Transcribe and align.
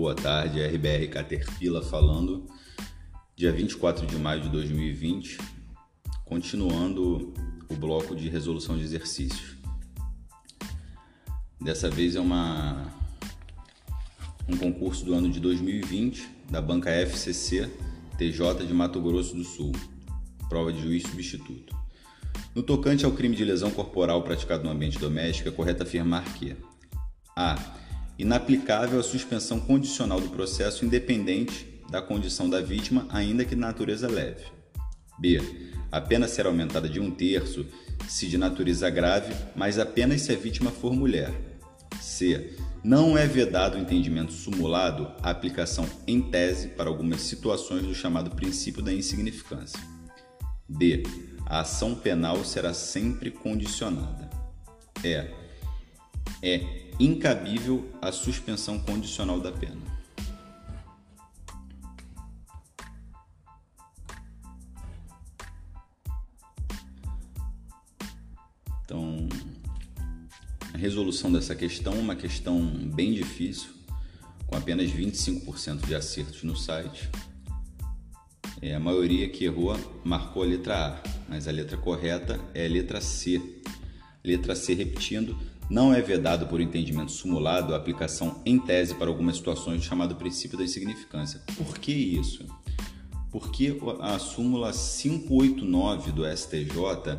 boa 0.00 0.14
tarde. 0.14 0.62
RBR 0.62 1.08
Caterpillar 1.08 1.82
falando, 1.82 2.46
dia 3.36 3.52
24 3.52 4.06
de 4.06 4.16
maio 4.16 4.40
de 4.40 4.48
2020, 4.48 5.36
continuando 6.24 7.34
o 7.68 7.74
bloco 7.74 8.16
de 8.16 8.30
resolução 8.30 8.78
de 8.78 8.82
exercícios. 8.82 9.58
Dessa 11.60 11.90
vez 11.90 12.16
é 12.16 12.20
uma 12.20 12.90
um 14.48 14.56
concurso 14.56 15.04
do 15.04 15.12
ano 15.12 15.28
de 15.28 15.38
2020 15.38 16.26
da 16.50 16.62
banca 16.62 16.88
FCC 16.90 17.70
TJ 18.16 18.66
de 18.66 18.72
Mato 18.72 19.02
Grosso 19.02 19.36
do 19.36 19.44
Sul, 19.44 19.72
prova 20.48 20.72
de 20.72 20.80
juiz 20.80 21.02
substituto. 21.02 21.76
No 22.54 22.62
tocante 22.62 23.04
ao 23.04 23.12
crime 23.12 23.36
de 23.36 23.44
lesão 23.44 23.70
corporal 23.70 24.22
praticado 24.22 24.64
no 24.64 24.70
ambiente 24.70 24.98
doméstico, 24.98 25.50
é 25.50 25.52
correto 25.52 25.82
afirmar 25.82 26.24
que 26.32 26.56
a 27.36 27.79
inaplicável 28.20 29.00
a 29.00 29.02
suspensão 29.02 29.58
condicional 29.58 30.20
do 30.20 30.28
processo 30.28 30.84
independente 30.84 31.82
da 31.90 32.02
condição 32.02 32.48
da 32.48 32.60
vítima, 32.60 33.06
ainda 33.10 33.44
que 33.44 33.54
de 33.54 33.60
natureza 33.60 34.08
leve. 34.08 34.44
B. 35.18 35.40
A 35.90 36.00
pena 36.00 36.28
será 36.28 36.48
aumentada 36.48 36.88
de 36.88 37.00
um 37.00 37.10
terço 37.10 37.66
se 38.08 38.28
de 38.28 38.38
natureza 38.38 38.88
grave, 38.90 39.34
mas 39.54 39.78
apenas 39.78 40.22
se 40.22 40.32
a 40.32 40.36
vítima 40.36 40.70
for 40.70 40.92
mulher. 40.92 41.32
C. 42.00 42.56
Não 42.82 43.16
é 43.16 43.26
vedado 43.26 43.76
o 43.76 43.80
entendimento 43.80 44.32
simulado 44.32 45.10
a 45.22 45.30
aplicação 45.30 45.86
em 46.06 46.20
tese 46.22 46.68
para 46.68 46.88
algumas 46.88 47.20
situações 47.20 47.82
do 47.82 47.94
chamado 47.94 48.30
princípio 48.30 48.82
da 48.82 48.92
insignificância. 48.92 49.80
D. 50.68 51.02
A 51.44 51.60
ação 51.60 51.94
penal 51.94 52.44
será 52.44 52.72
sempre 52.72 53.30
condicionada. 53.30 54.30
E. 55.02 55.40
É 56.42 56.79
incabível 57.00 57.90
a 58.02 58.12
suspensão 58.12 58.78
condicional 58.78 59.40
da 59.40 59.50
pena. 59.50 59.80
Então, 68.84 69.28
a 70.74 70.76
resolução 70.76 71.32
dessa 71.32 71.54
questão 71.54 71.94
é 71.94 71.98
uma 71.98 72.14
questão 72.14 72.60
bem 72.60 73.14
difícil, 73.14 73.70
com 74.46 74.56
apenas 74.56 74.90
25% 74.90 75.86
de 75.86 75.94
acertos 75.94 76.42
no 76.42 76.54
site. 76.54 77.08
É, 78.60 78.74
a 78.74 78.80
maioria 78.80 79.26
que 79.30 79.46
errou 79.46 79.74
marcou 80.04 80.42
a 80.42 80.46
letra 80.46 80.88
A, 80.88 81.02
mas 81.26 81.48
a 81.48 81.50
letra 81.50 81.78
correta 81.78 82.38
é 82.52 82.66
a 82.66 82.68
letra 82.68 83.00
C. 83.00 83.40
Letra 84.22 84.54
C 84.54 84.74
repetindo, 84.74 85.34
não 85.70 85.94
é 85.94 86.02
vedado 86.02 86.48
por 86.48 86.60
entendimento 86.60 87.12
simulado 87.12 87.72
a 87.72 87.76
aplicação 87.76 88.42
em 88.44 88.58
tese 88.58 88.92
para 88.96 89.08
algumas 89.08 89.36
situações 89.36 89.80
do 89.80 89.84
chamado 89.84 90.16
princípio 90.16 90.58
da 90.58 90.64
insignificância. 90.64 91.40
Por 91.56 91.78
que 91.78 91.92
isso? 91.92 92.44
Porque 93.30 93.78
a 94.00 94.18
súmula 94.18 94.72
589 94.72 96.10
do 96.10 96.26
STJ 96.26 97.16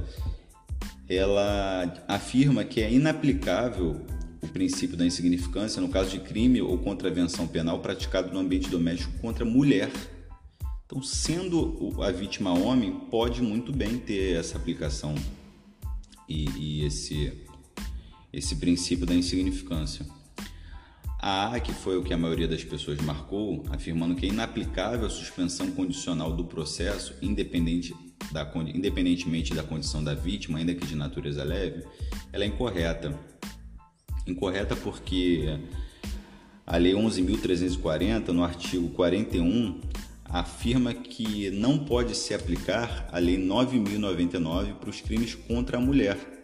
ela 1.07 1.93
afirma 2.07 2.65
que 2.65 2.81
é 2.81 2.91
inaplicável 2.91 4.05
o 4.41 4.47
princípio 4.47 4.97
da 4.97 5.05
insignificância 5.05 5.81
no 5.81 5.87
caso 5.87 6.09
de 6.09 6.19
crime 6.19 6.61
ou 6.61 6.77
contravenção 6.77 7.47
penal 7.47 7.79
praticado 7.79 8.33
no 8.33 8.39
ambiente 8.39 8.69
doméstico 8.69 9.17
contra 9.19 9.45
mulher. 9.45 9.89
Então, 10.85 11.01
sendo 11.01 11.95
a 12.01 12.11
vítima 12.11 12.53
homem, 12.53 12.91
pode 13.09 13.41
muito 13.41 13.71
bem 13.71 13.97
ter 13.97 14.35
essa 14.35 14.57
aplicação 14.57 15.15
e, 16.27 16.49
e 16.57 16.85
esse 16.85 17.45
esse 18.33 18.55
princípio 18.55 19.05
da 19.05 19.13
insignificância. 19.13 20.05
A 21.19 21.53
A, 21.53 21.59
que 21.59 21.71
foi 21.71 21.97
o 21.97 22.03
que 22.03 22.13
a 22.13 22.17
maioria 22.17 22.47
das 22.47 22.63
pessoas 22.63 22.99
marcou, 23.01 23.63
afirmando 23.69 24.15
que 24.15 24.25
é 24.25 24.29
inaplicável 24.29 25.05
a 25.05 25.09
suspensão 25.09 25.69
condicional 25.71 26.35
do 26.35 26.45
processo, 26.45 27.13
independente 27.21 27.93
da, 28.31 28.51
independentemente 28.73 29.53
da 29.53 29.61
condição 29.61 30.03
da 30.03 30.15
vítima, 30.15 30.57
ainda 30.57 30.73
que 30.73 30.85
de 30.85 30.95
natureza 30.95 31.43
leve, 31.43 31.83
ela 32.33 32.43
é 32.43 32.47
incorreta. 32.47 33.17
Incorreta 34.25 34.75
porque 34.75 35.59
a 36.65 36.77
Lei 36.77 36.93
11.340, 36.93 38.29
no 38.29 38.43
artigo 38.43 38.89
41, 38.89 39.79
afirma 40.25 40.93
que 40.93 41.51
não 41.51 41.85
pode 41.85 42.15
se 42.15 42.33
aplicar 42.33 43.07
a 43.11 43.19
Lei 43.19 43.37
9.099 43.37 44.75
para 44.75 44.89
os 44.89 45.01
crimes 45.01 45.35
contra 45.35 45.77
a 45.77 45.81
mulher 45.81 46.40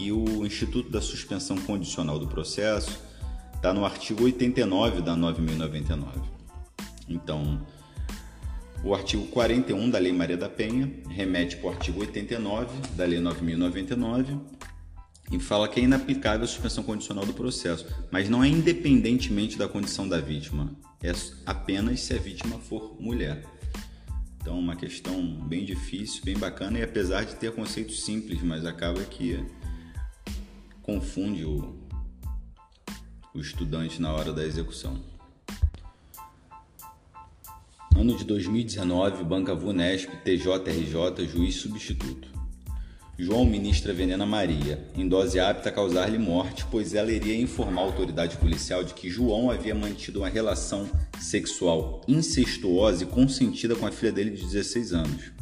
e 0.00 0.10
o 0.10 0.46
Instituto 0.46 0.88
da 0.90 1.00
Suspensão 1.02 1.58
Condicional 1.58 2.18
do 2.18 2.26
Processo 2.26 2.98
está 3.54 3.74
no 3.74 3.84
artigo 3.84 4.24
89 4.24 5.02
da 5.02 5.14
9099. 5.14 6.20
Então, 7.06 7.60
o 8.82 8.94
artigo 8.94 9.26
41 9.26 9.90
da 9.90 9.98
Lei 9.98 10.12
Maria 10.12 10.38
da 10.38 10.48
Penha 10.48 10.90
remete 11.10 11.56
para 11.56 11.66
o 11.66 11.70
artigo 11.70 12.00
89 12.00 12.68
da 12.96 13.04
Lei 13.04 13.20
9099 13.20 14.38
e 15.30 15.38
fala 15.38 15.68
que 15.68 15.80
é 15.80 15.82
inaplicável 15.82 16.44
a 16.44 16.48
suspensão 16.48 16.82
condicional 16.82 17.26
do 17.26 17.34
processo, 17.34 17.86
mas 18.10 18.28
não 18.28 18.42
é 18.42 18.48
independentemente 18.48 19.58
da 19.58 19.68
condição 19.68 20.08
da 20.08 20.18
vítima, 20.18 20.74
é 21.02 21.12
apenas 21.44 22.00
se 22.00 22.14
a 22.14 22.18
vítima 22.18 22.58
for 22.58 22.96
mulher. 22.98 23.44
Então, 24.40 24.58
uma 24.58 24.74
questão 24.74 25.22
bem 25.46 25.62
difícil, 25.62 26.24
bem 26.24 26.38
bacana 26.38 26.78
e 26.78 26.82
apesar 26.82 27.24
de 27.24 27.36
ter 27.36 27.52
conceitos 27.52 28.02
simples, 28.02 28.42
mas 28.42 28.64
acaba 28.64 29.04
que 29.04 29.44
confunde 30.90 31.44
o, 31.44 31.72
o 33.32 33.38
estudante 33.38 34.02
na 34.02 34.12
hora 34.12 34.32
da 34.32 34.44
execução. 34.44 34.98
Ano 37.94 38.16
de 38.16 38.24
2019, 38.24 39.22
Banca 39.22 39.54
Vunesp, 39.54 40.10
TJRJ, 40.24 41.28
juiz 41.28 41.54
substituto. 41.54 42.28
João 43.16 43.44
ministra 43.44 43.92
venena 43.92 44.26
Maria, 44.26 44.84
em 44.96 45.08
dose 45.08 45.38
apta 45.38 45.68
a 45.68 45.72
causar-lhe 45.72 46.18
morte, 46.18 46.66
pois 46.68 46.92
ela 46.92 47.12
iria 47.12 47.40
informar 47.40 47.82
a 47.82 47.84
autoridade 47.84 48.36
policial 48.38 48.82
de 48.82 48.92
que 48.92 49.08
João 49.08 49.48
havia 49.48 49.76
mantido 49.76 50.20
uma 50.20 50.28
relação 50.28 50.90
sexual 51.20 52.00
incestuosa 52.08 53.04
e 53.04 53.06
consentida 53.06 53.76
com 53.76 53.86
a 53.86 53.92
filha 53.92 54.10
dele 54.10 54.30
de 54.30 54.42
16 54.42 54.92
anos. 54.92 55.39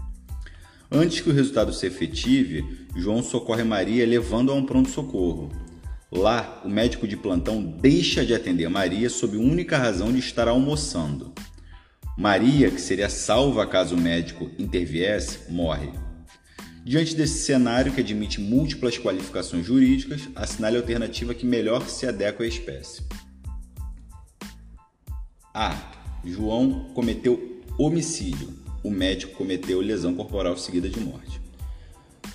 Antes 0.90 1.20
que 1.20 1.28
o 1.28 1.34
resultado 1.34 1.70
se 1.72 1.86
efetive, 1.86 2.86
João 2.96 3.22
socorre 3.22 3.62
Maria 3.62 4.06
levando-a 4.06 4.54
a 4.54 4.56
um 4.56 4.64
pronto-socorro. 4.64 5.50
Lá, 6.10 6.62
o 6.64 6.68
médico 6.68 7.06
de 7.06 7.14
plantão 7.14 7.62
deixa 7.62 8.24
de 8.24 8.32
atender 8.32 8.70
Maria 8.70 9.10
sob 9.10 9.36
única 9.36 9.76
razão 9.76 10.10
de 10.10 10.18
estar 10.18 10.48
almoçando. 10.48 11.34
Maria, 12.16 12.70
que 12.70 12.80
seria 12.80 13.10
salva 13.10 13.66
caso 13.66 13.94
o 13.94 14.00
médico 14.00 14.50
interviesse, 14.58 15.52
morre. 15.52 15.90
Diante 16.82 17.14
desse 17.14 17.44
cenário 17.44 17.92
que 17.92 18.00
admite 18.00 18.40
múltiplas 18.40 18.96
qualificações 18.96 19.66
jurídicas, 19.66 20.22
assinale 20.34 20.76
a 20.76 20.80
alternativa 20.80 21.34
que 21.34 21.44
melhor 21.44 21.86
se 21.86 22.06
adequa 22.06 22.44
à 22.44 22.46
espécie. 22.46 23.02
A. 25.52 25.76
João 26.24 26.90
cometeu 26.94 27.60
homicídio 27.78 28.67
o 28.82 28.90
médico 28.90 29.36
cometeu 29.36 29.80
lesão 29.80 30.14
corporal 30.14 30.56
seguida 30.56 30.88
de 30.88 31.00
morte. 31.00 31.40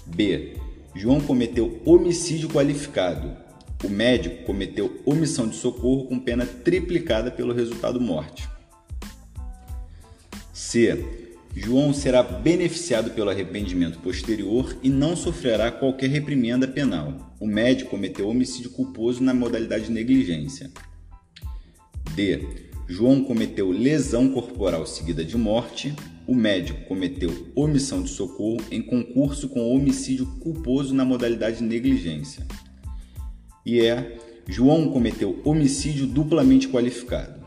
B. 0.05 0.57
João 0.95 1.19
cometeu 1.19 1.81
homicídio 1.85 2.49
qualificado. 2.49 3.35
O 3.83 3.89
médico 3.89 4.45
cometeu 4.45 5.01
omissão 5.05 5.47
de 5.47 5.55
socorro 5.55 6.05
com 6.05 6.19
pena 6.19 6.45
triplicada 6.45 7.31
pelo 7.31 7.53
resultado 7.53 7.99
morte. 7.99 8.47
C. 10.53 11.03
João 11.55 11.93
será 11.93 12.23
beneficiado 12.23 13.11
pelo 13.11 13.29
arrependimento 13.29 13.99
posterior 13.99 14.75
e 14.81 14.89
não 14.89 15.15
sofrerá 15.15 15.71
qualquer 15.71 16.09
reprimenda 16.09 16.67
penal. 16.67 17.35
O 17.39 17.45
médico 17.45 17.91
cometeu 17.91 18.27
homicídio 18.27 18.71
culposo 18.71 19.23
na 19.23 19.33
modalidade 19.33 19.85
de 19.85 19.91
negligência. 19.91 20.71
D. 22.15 22.47
João 22.87 23.23
cometeu 23.23 23.71
lesão 23.71 24.29
corporal 24.29 24.85
seguida 24.85 25.23
de 25.23 25.37
morte. 25.37 25.93
O 26.25 26.33
médico 26.33 26.85
cometeu 26.85 27.51
omissão 27.53 28.01
de 28.01 28.09
socorro 28.09 28.61
em 28.71 28.81
concurso 28.81 29.49
com 29.49 29.75
homicídio 29.75 30.25
culposo 30.39 30.95
na 30.95 31.03
modalidade 31.03 31.57
de 31.57 31.63
negligência. 31.63 32.47
E 33.65 33.81
é 33.81 34.17
João 34.47 34.89
cometeu 34.91 35.41
homicídio 35.43 36.07
duplamente 36.07 36.69
qualificado. 36.69 37.45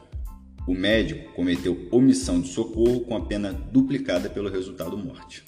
O 0.67 0.75
médico 0.75 1.33
cometeu 1.33 1.89
omissão 1.91 2.41
de 2.41 2.49
socorro 2.49 3.01
com 3.01 3.17
a 3.17 3.25
pena 3.25 3.53
duplicada 3.53 4.29
pelo 4.29 4.51
resultado 4.51 4.99
morte. 4.99 5.45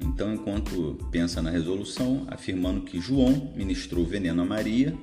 Então, 0.00 0.34
enquanto 0.34 0.98
pensa 1.10 1.40
na 1.40 1.50
resolução, 1.50 2.24
afirmando 2.28 2.82
que 2.82 3.00
João 3.00 3.52
ministrou 3.54 4.04
veneno 4.04 4.42
a 4.42 4.44
Maria 4.44 4.96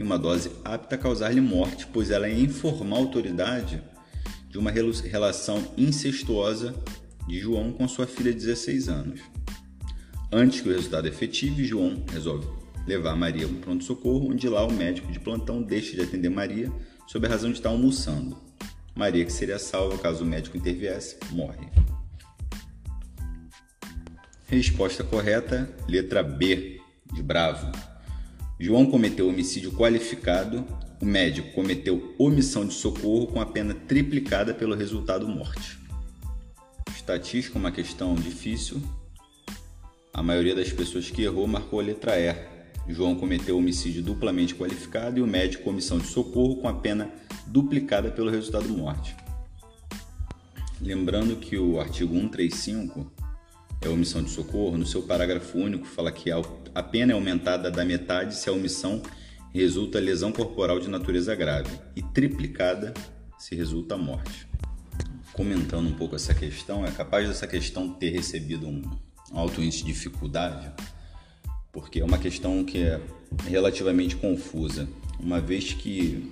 em 0.00 0.02
uma 0.02 0.18
dose 0.18 0.50
apta 0.64 0.94
a 0.94 0.98
causar-lhe 0.98 1.42
morte, 1.42 1.86
pois 1.86 2.10
ela 2.10 2.26
é 2.26 2.32
informa 2.32 2.96
a 2.96 2.98
autoridade 2.98 3.82
de 4.48 4.58
uma 4.58 4.70
relação 4.70 5.62
incestuosa 5.76 6.74
de 7.28 7.38
João 7.38 7.70
com 7.72 7.86
sua 7.86 8.06
filha 8.06 8.32
de 8.32 8.38
16 8.38 8.88
anos. 8.88 9.20
Antes 10.32 10.62
que 10.62 10.68
o 10.68 10.72
resultado 10.72 11.06
efetive, 11.06 11.64
João 11.64 12.02
resolve 12.10 12.48
levar 12.86 13.14
Maria 13.14 13.46
para 13.46 13.56
o 13.56 13.60
pronto-socorro, 13.60 14.30
onde 14.30 14.48
lá 14.48 14.66
o 14.66 14.72
médico 14.72 15.12
de 15.12 15.20
plantão 15.20 15.62
deixa 15.62 15.94
de 15.94 16.02
atender 16.02 16.30
Maria 16.30 16.72
sob 17.06 17.26
a 17.26 17.30
razão 17.30 17.50
de 17.50 17.58
estar 17.58 17.68
almoçando. 17.68 18.38
Maria, 18.94 19.24
que 19.24 19.32
seria 19.32 19.58
salva 19.58 19.98
caso 19.98 20.24
o 20.24 20.26
médico 20.26 20.56
interviesse, 20.56 21.16
morre. 21.30 21.68
Resposta 24.46 25.04
correta, 25.04 25.70
letra 25.86 26.22
B, 26.22 26.80
de 27.12 27.22
Bravo. 27.22 27.70
João 28.62 28.84
cometeu 28.84 29.26
homicídio 29.26 29.72
qualificado, 29.72 30.62
o 31.00 31.06
médico 31.06 31.50
cometeu 31.54 32.14
omissão 32.18 32.66
de 32.66 32.74
socorro 32.74 33.26
com 33.26 33.40
a 33.40 33.46
pena 33.46 33.72
triplicada 33.72 34.52
pelo 34.52 34.76
resultado 34.76 35.26
morte. 35.26 35.78
Estatística, 36.94 37.58
uma 37.58 37.72
questão 37.72 38.14
difícil. 38.14 38.82
A 40.12 40.22
maioria 40.22 40.54
das 40.54 40.70
pessoas 40.70 41.10
que 41.10 41.22
errou 41.22 41.46
marcou 41.46 41.80
a 41.80 41.82
letra 41.82 42.20
E. 42.20 42.36
João 42.86 43.14
cometeu 43.14 43.56
homicídio 43.56 44.02
duplamente 44.02 44.54
qualificado 44.54 45.18
e 45.18 45.22
o 45.22 45.26
médico 45.26 45.70
omissão 45.70 45.96
de 45.96 46.08
socorro 46.08 46.56
com 46.56 46.68
a 46.68 46.74
pena 46.74 47.10
duplicada 47.46 48.10
pelo 48.10 48.30
resultado 48.30 48.68
morte. 48.68 49.16
Lembrando 50.82 51.36
que 51.36 51.56
o 51.56 51.80
artigo 51.80 52.14
135 52.14 53.10
é 53.80 53.88
omissão 53.88 54.22
de 54.22 54.30
socorro, 54.30 54.76
no 54.76 54.86
seu 54.86 55.02
parágrafo 55.02 55.58
único 55.58 55.86
fala 55.86 56.12
que 56.12 56.30
a 56.74 56.82
pena 56.82 57.12
é 57.12 57.14
aumentada 57.14 57.70
da 57.70 57.84
metade 57.84 58.34
se 58.34 58.48
a 58.48 58.52
omissão 58.52 59.02
resulta 59.52 59.98
lesão 59.98 60.30
corporal 60.30 60.78
de 60.78 60.88
natureza 60.88 61.34
grave 61.34 61.70
e 61.96 62.02
triplicada 62.02 62.94
se 63.38 63.54
resulta 63.54 63.96
morte. 63.96 64.46
Comentando 65.32 65.88
um 65.88 65.94
pouco 65.94 66.14
essa 66.14 66.34
questão, 66.34 66.84
é 66.84 66.90
capaz 66.90 67.26
dessa 67.26 67.46
questão 67.46 67.88
ter 67.88 68.10
recebido 68.10 68.68
um 68.68 68.82
alto 69.32 69.62
índice 69.62 69.78
de 69.78 69.92
dificuldade, 69.92 70.70
porque 71.72 72.00
é 72.00 72.04
uma 72.04 72.18
questão 72.18 72.62
que 72.64 72.78
é 72.78 73.00
relativamente 73.46 74.14
confusa, 74.16 74.88
uma 75.18 75.40
vez 75.40 75.72
que 75.72 76.30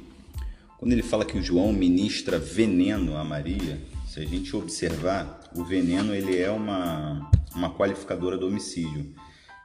quando 0.76 0.92
ele 0.92 1.02
fala 1.02 1.24
que 1.24 1.36
o 1.36 1.42
João 1.42 1.72
ministra 1.72 2.38
veneno 2.38 3.16
a 3.16 3.24
Maria, 3.24 3.80
se 4.06 4.20
a 4.20 4.24
gente 4.24 4.54
observar, 4.54 5.50
o 5.54 5.64
veneno 5.64 6.14
ele 6.14 6.38
é 6.38 6.50
uma, 6.50 7.30
uma 7.54 7.70
qualificadora 7.70 8.36
do 8.36 8.46
homicídio 8.46 9.14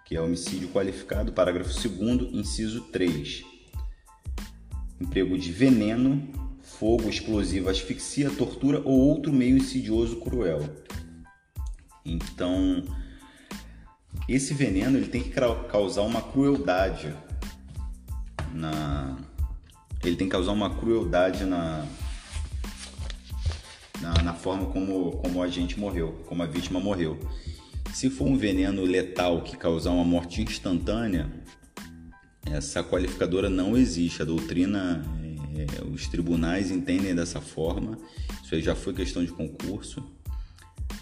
que 0.05 0.15
é 0.15 0.21
homicídio 0.21 0.69
qualificado, 0.69 1.31
parágrafo 1.31 1.73
2 1.73 2.33
inciso 2.33 2.81
3. 2.91 3.43
Emprego 4.99 5.37
de 5.37 5.51
veneno, 5.51 6.27
fogo, 6.61 7.09
explosivo, 7.09 7.69
asfixia, 7.69 8.29
tortura 8.29 8.81
ou 8.83 8.99
outro 8.99 9.31
meio 9.31 9.57
insidioso 9.57 10.17
cruel. 10.17 10.69
Então, 12.05 12.83
esse 14.27 14.53
veneno 14.53 14.97
ele 14.97 15.07
tem 15.07 15.23
que 15.23 15.31
causar 15.31 16.01
uma 16.01 16.21
crueldade 16.21 17.13
na 18.53 19.17
ele 20.03 20.17
tem 20.17 20.27
que 20.27 20.33
causar 20.33 20.51
uma 20.51 20.75
crueldade 20.75 21.45
na 21.45 21.87
na, 24.01 24.21
na 24.21 24.33
forma 24.33 24.65
como, 24.65 25.11
como 25.13 25.41
a 25.41 25.47
gente 25.47 25.79
morreu, 25.79 26.23
como 26.27 26.43
a 26.43 26.45
vítima 26.45 26.79
morreu. 26.79 27.17
Se 27.93 28.09
for 28.09 28.27
um 28.27 28.35
veneno 28.35 28.83
letal 28.83 29.43
que 29.43 29.55
causar 29.55 29.91
uma 29.91 30.03
morte 30.03 30.41
instantânea, 30.41 31.31
essa 32.43 32.83
qualificadora 32.83 33.51
não 33.51 33.77
existe. 33.77 34.19
A 34.23 34.25
doutrina, 34.25 35.05
é, 35.55 35.85
os 35.85 36.07
tribunais 36.07 36.71
entendem 36.71 37.13
dessa 37.13 37.39
forma. 37.39 37.95
Isso 38.43 38.55
aí 38.55 38.63
já 38.63 38.73
foi 38.73 38.93
questão 38.93 39.23
de 39.23 39.31
concurso. 39.31 40.03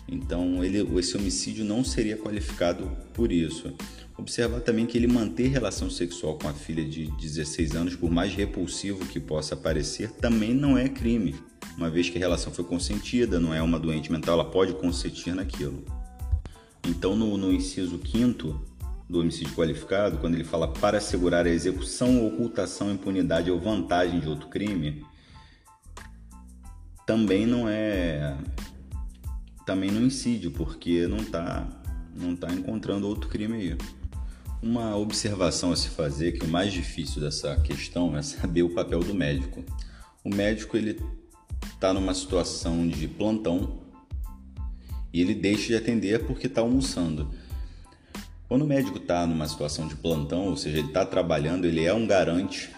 Então, 0.05 0.61
ele, 0.61 0.85
esse 0.99 1.15
homicídio 1.15 1.63
não 1.63 1.81
seria 1.81 2.17
qualificado 2.17 2.91
por 3.13 3.31
isso. 3.31 3.73
Observar 4.17 4.59
também 4.59 4.85
que 4.85 4.97
ele 4.97 5.07
manter 5.07 5.47
relação 5.47 5.89
sexual 5.89 6.37
com 6.37 6.49
a 6.49 6.53
filha 6.53 6.83
de 6.83 7.09
16 7.21 7.73
anos, 7.73 7.95
por 7.95 8.11
mais 8.11 8.35
repulsivo 8.35 9.05
que 9.05 9.19
possa 9.19 9.55
parecer, 9.55 10.11
também 10.11 10.53
não 10.53 10.77
é 10.77 10.89
crime. 10.89 11.35
Uma 11.77 11.89
vez 11.89 12.09
que 12.09 12.17
a 12.17 12.21
relação 12.21 12.51
foi 12.51 12.65
consentida, 12.65 13.39
não 13.39 13.53
é 13.53 13.61
uma 13.61 13.79
doente 13.79 14.11
mental, 14.11 14.33
ela 14.33 14.51
pode 14.51 14.73
consentir 14.73 15.33
naquilo. 15.33 16.00
Então, 16.87 17.15
no, 17.15 17.37
no 17.37 17.51
inciso 17.51 17.99
5 18.03 18.71
do 19.09 19.19
homicídio 19.19 19.53
qualificado, 19.53 20.17
quando 20.17 20.35
ele 20.35 20.43
fala 20.43 20.67
para 20.67 20.97
assegurar 20.97 21.45
a 21.45 21.49
execução, 21.49 22.25
ocultação, 22.25 22.91
impunidade 22.91 23.51
ou 23.51 23.59
vantagem 23.59 24.19
de 24.19 24.27
outro 24.27 24.47
crime, 24.47 25.05
também 27.05 27.45
não 27.45 27.67
é 27.67 28.37
também 29.65 29.91
não 29.91 30.01
incide, 30.03 30.49
porque 30.49 31.07
não 31.07 31.17
está 31.17 31.67
não 32.15 32.35
tá 32.35 32.51
encontrando 32.53 33.07
outro 33.07 33.29
crime 33.29 33.55
aí. 33.55 33.77
Uma 34.61 34.95
observação 34.95 35.71
a 35.71 35.75
se 35.75 35.89
fazer 35.89 36.33
que 36.33 36.45
o 36.45 36.47
mais 36.47 36.71
difícil 36.71 37.21
dessa 37.21 37.55
questão 37.57 38.15
é 38.15 38.21
saber 38.21 38.63
o 38.63 38.69
papel 38.69 38.99
do 39.01 39.13
médico. 39.13 39.63
O 40.23 40.29
médico 40.29 40.77
ele 40.77 41.01
está 41.73 41.93
numa 41.93 42.13
situação 42.13 42.87
de 42.87 43.07
plantão 43.07 43.80
e 45.13 45.21
ele 45.21 45.33
deixa 45.33 45.67
de 45.67 45.75
atender 45.75 46.25
porque 46.25 46.47
está 46.47 46.61
almoçando. 46.61 47.31
Quando 48.47 48.63
o 48.63 48.67
médico 48.67 48.97
está 48.97 49.25
numa 49.25 49.47
situação 49.47 49.87
de 49.87 49.95
plantão, 49.95 50.47
ou 50.47 50.57
seja, 50.57 50.77
ele 50.77 50.87
está 50.87 51.05
trabalhando, 51.05 51.65
ele 51.65 51.85
é 51.85 51.93
um 51.93 52.05
garante 52.05 52.69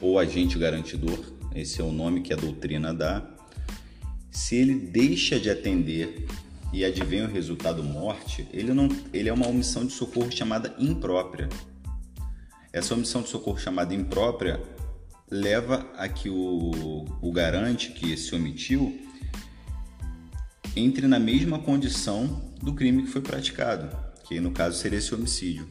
ou 0.00 0.18
agente 0.18 0.58
garantidor, 0.58 1.18
esse 1.54 1.80
é 1.80 1.84
o 1.84 1.92
nome 1.92 2.20
que 2.20 2.32
a 2.32 2.36
doutrina 2.36 2.92
dá. 2.92 3.26
Se 4.30 4.56
ele 4.56 4.74
deixa 4.74 5.38
de 5.38 5.50
atender 5.50 6.26
e 6.72 6.84
advém 6.84 7.22
o 7.22 7.30
resultado 7.30 7.82
morte, 7.82 8.46
ele, 8.52 8.72
não, 8.72 8.88
ele 9.12 9.28
é 9.28 9.32
uma 9.32 9.46
omissão 9.46 9.84
de 9.84 9.92
socorro 9.92 10.32
chamada 10.32 10.74
imprópria. 10.78 11.48
Essa 12.72 12.94
omissão 12.94 13.22
de 13.22 13.28
socorro 13.28 13.58
chamada 13.58 13.94
imprópria 13.94 14.60
leva 15.30 15.90
a 15.96 16.08
que 16.08 16.28
o, 16.30 17.06
o 17.20 17.32
garante 17.32 17.92
que 17.92 18.16
se 18.16 18.34
omitiu 18.34 18.98
entre 20.74 21.06
na 21.06 21.18
mesma 21.18 21.58
condição 21.58 22.52
do 22.62 22.72
crime 22.72 23.02
que 23.02 23.10
foi 23.10 23.20
praticado, 23.20 23.94
que 24.26 24.40
no 24.40 24.50
caso 24.50 24.78
seria 24.78 24.98
esse 24.98 25.14
homicídio. 25.14 25.68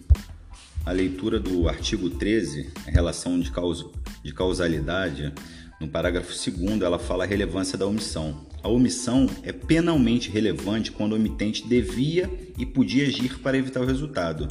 A 0.85 0.91
leitura 0.91 1.39
do 1.39 1.67
artigo 1.67 2.09
13, 2.09 2.71
a 2.87 2.91
relação 2.91 3.39
de, 3.39 3.51
causa, 3.51 3.85
de 4.23 4.33
causalidade, 4.33 5.33
no 5.79 5.87
parágrafo 5.87 6.31
2 6.31 6.81
ela 6.81 6.99
fala 6.99 7.23
a 7.23 7.27
relevância 7.27 7.77
da 7.77 7.87
omissão. 7.87 8.45
A 8.61 8.69
omissão 8.69 9.27
é 9.41 9.51
penalmente 9.51 10.29
relevante 10.29 10.91
quando 10.91 11.13
o 11.13 11.15
omitente 11.15 11.67
devia 11.67 12.29
e 12.57 12.65
podia 12.65 13.07
agir 13.07 13.39
para 13.39 13.57
evitar 13.57 13.81
o 13.81 13.85
resultado. 13.85 14.47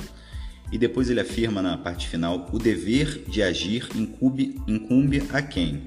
E 0.73 0.78
depois 0.78 1.11
ele 1.11 1.21
afirma 1.21 1.62
na 1.62 1.76
parte 1.78 2.09
final: 2.09 2.49
o 2.52 2.59
dever 2.59 3.25
de 3.28 3.42
agir 3.42 3.88
incumbe, 3.95 4.61
incumbe 4.66 5.23
a 5.33 5.42
quem? 5.42 5.83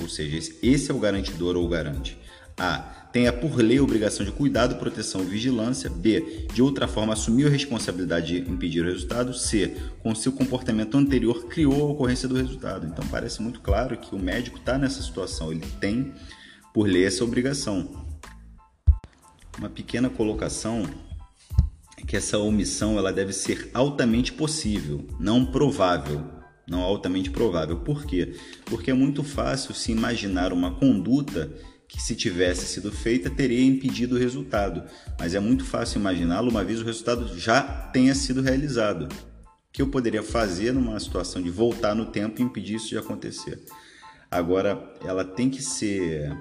Ou 0.00 0.08
seja, 0.08 0.52
esse 0.62 0.90
é 0.90 0.94
o 0.94 0.98
garantidor 0.98 1.56
ou 1.56 1.66
garante. 1.68 2.18
A 2.58 2.96
tenha 3.16 3.32
por 3.32 3.56
lei 3.56 3.80
obrigação 3.80 4.26
de 4.26 4.30
cuidado, 4.30 4.74
proteção 4.76 5.22
e 5.22 5.24
vigilância. 5.24 5.88
B. 5.88 6.46
De 6.52 6.60
outra 6.60 6.86
forma, 6.86 7.14
assumiu 7.14 7.48
a 7.48 7.50
responsabilidade 7.50 8.42
de 8.42 8.50
impedir 8.50 8.82
o 8.82 8.84
resultado. 8.84 9.32
C. 9.32 9.74
Com 10.00 10.14
seu 10.14 10.32
comportamento 10.32 10.98
anterior, 10.98 11.46
criou 11.46 11.80
a 11.80 11.92
ocorrência 11.92 12.28
do 12.28 12.34
resultado. 12.34 12.86
Então, 12.86 13.06
parece 13.08 13.40
muito 13.40 13.60
claro 13.60 13.96
que 13.96 14.14
o 14.14 14.18
médico 14.18 14.58
está 14.58 14.76
nessa 14.76 15.00
situação, 15.00 15.50
ele 15.50 15.64
tem 15.80 16.12
por 16.74 16.86
lei 16.86 17.06
essa 17.06 17.24
obrigação. 17.24 18.04
Uma 19.58 19.70
pequena 19.70 20.10
colocação 20.10 20.84
é 21.96 22.02
que 22.04 22.18
essa 22.18 22.36
omissão 22.36 22.98
ela 22.98 23.14
deve 23.14 23.32
ser 23.32 23.70
altamente 23.72 24.30
possível, 24.30 25.06
não 25.18 25.46
provável. 25.46 26.22
Não 26.68 26.82
altamente 26.82 27.30
provável. 27.30 27.78
Por 27.78 28.04
quê? 28.04 28.36
Porque 28.66 28.90
é 28.90 28.94
muito 28.94 29.22
fácil 29.22 29.72
se 29.72 29.90
imaginar 29.92 30.52
uma 30.52 30.74
conduta 30.74 31.50
que 31.88 32.02
se 32.02 32.16
tivesse 32.16 32.66
sido 32.66 32.90
feita 32.90 33.30
teria 33.30 33.64
impedido 33.64 34.16
o 34.16 34.18
resultado, 34.18 34.82
mas 35.18 35.34
é 35.34 35.40
muito 35.40 35.64
fácil 35.64 36.00
imaginá-lo 36.00 36.50
uma 36.50 36.64
vez 36.64 36.80
o 36.80 36.84
resultado 36.84 37.38
já 37.38 37.62
tenha 37.62 38.14
sido 38.14 38.42
realizado. 38.42 39.04
O 39.04 39.72
que 39.72 39.82
eu 39.82 39.88
poderia 39.88 40.22
fazer 40.22 40.72
numa 40.72 40.98
situação 40.98 41.40
de 41.40 41.50
voltar 41.50 41.94
no 41.94 42.06
tempo 42.06 42.40
e 42.40 42.44
impedir 42.44 42.76
isso 42.76 42.88
de 42.88 42.98
acontecer? 42.98 43.62
Agora, 44.30 44.94
ela 45.04 45.24
tem 45.24 45.48
que 45.48 45.62
ser 45.62 46.36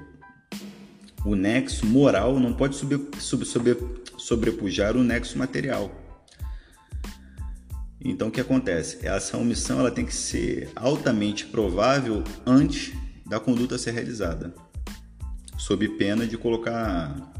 o 1.24 1.36
nexo 1.36 1.86
moral, 1.86 2.40
não 2.40 2.54
pode 2.54 2.76
sobre, 2.76 3.08
sobre, 3.20 3.46
sobre, 3.46 3.78
sobrepujar 4.18 4.96
o 4.96 5.04
nexo 5.04 5.38
material. 5.38 5.92
Então, 8.02 8.28
o 8.30 8.32
que 8.32 8.42
acontece? 8.42 9.06
Essa 9.06 9.38
omissão 9.38 9.80
ela 9.80 9.92
tem 9.92 10.06
que 10.06 10.14
ser 10.14 10.72
altamente 10.76 11.46
provável 11.46 12.24
antes 12.46 12.94
da 13.26 13.40
conduta 13.40 13.78
ser 13.78 13.92
realizada 13.92 14.65
sob 15.58 15.88
pena 15.90 16.28
de 16.28 16.38
colocar 16.38 17.34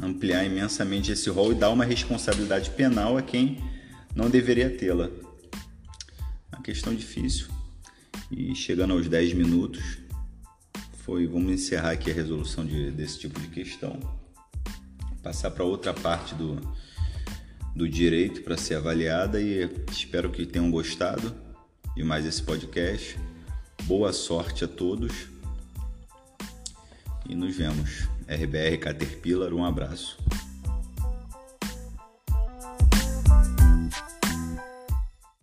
ampliar 0.00 0.44
imensamente 0.44 1.10
esse 1.10 1.28
rol 1.28 1.52
e 1.52 1.54
dar 1.54 1.70
uma 1.70 1.84
responsabilidade 1.84 2.70
penal 2.70 3.16
a 3.16 3.22
quem 3.22 3.58
não 4.14 4.30
deveria 4.30 4.70
tê-la. 4.70 5.10
Uma 6.52 6.62
questão 6.62 6.94
difícil. 6.94 7.48
E 8.30 8.54
chegando 8.54 8.92
aos 8.92 9.08
10 9.08 9.32
minutos, 9.34 9.98
foi, 10.98 11.26
vamos 11.26 11.52
encerrar 11.52 11.90
aqui 11.90 12.10
a 12.10 12.14
resolução 12.14 12.64
de, 12.64 12.90
desse 12.90 13.18
tipo 13.18 13.40
de 13.40 13.48
questão. 13.48 13.98
Passar 15.22 15.50
para 15.50 15.64
outra 15.64 15.92
parte 15.92 16.34
do, 16.34 16.60
do 17.74 17.88
direito 17.88 18.42
para 18.42 18.56
ser 18.56 18.74
avaliada 18.74 19.40
e 19.40 19.68
espero 19.90 20.30
que 20.30 20.46
tenham 20.46 20.70
gostado 20.70 21.34
de 21.96 22.04
mais 22.04 22.24
esse 22.24 22.42
podcast. 22.42 23.18
Boa 23.84 24.12
sorte 24.12 24.64
a 24.64 24.68
todos 24.68 25.37
e 27.28 27.34
nos 27.34 27.56
vemos. 27.56 28.08
RBR 28.28 28.78
Caterpillar, 28.78 29.52
um 29.52 29.64
abraço. 29.64 30.18